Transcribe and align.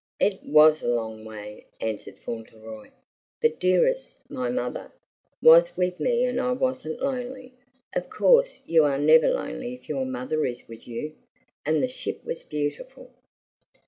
"It 0.19 0.39
WAS 0.41 0.81
a 0.81 0.87
long 0.87 1.25
way," 1.25 1.67
answered 1.79 2.17
Fauntleroy, 2.17 2.89
"but 3.39 3.59
Dearest, 3.59 4.19
my 4.31 4.49
mother, 4.49 4.91
was 5.43 5.77
with 5.77 5.99
me 5.99 6.25
and 6.25 6.41
I 6.41 6.53
wasn't 6.53 7.03
lonely. 7.03 7.53
Of 7.95 8.09
course 8.09 8.63
you 8.65 8.83
are 8.83 8.97
never 8.97 9.29
lonely 9.31 9.75
if 9.75 9.87
your 9.87 10.07
mother 10.07 10.43
is 10.43 10.67
with 10.67 10.87
you; 10.87 11.13
and 11.67 11.83
the 11.83 11.87
ship 11.87 12.25
was 12.25 12.41
beautiful." 12.41 13.11